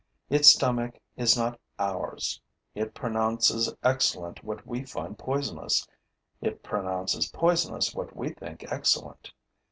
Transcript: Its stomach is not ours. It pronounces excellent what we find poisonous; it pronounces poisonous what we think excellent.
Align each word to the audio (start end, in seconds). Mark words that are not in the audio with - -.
Its 0.31 0.47
stomach 0.49 0.97
is 1.15 1.37
not 1.37 1.59
ours. 1.77 2.41
It 2.73 2.95
pronounces 2.95 3.71
excellent 3.83 4.43
what 4.43 4.65
we 4.65 4.83
find 4.83 5.15
poisonous; 5.15 5.87
it 6.41 6.63
pronounces 6.63 7.29
poisonous 7.29 7.93
what 7.93 8.15
we 8.15 8.29
think 8.31 8.65
excellent. 8.71 9.31